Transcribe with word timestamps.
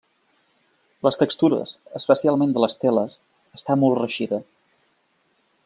Les 1.07 1.19
textures, 1.23 1.73
especialment 1.99 2.57
de 2.57 2.63
les 2.65 2.79
teles, 2.85 3.19
està 3.61 3.77
molt 3.83 4.01
reeixida. 4.01 4.41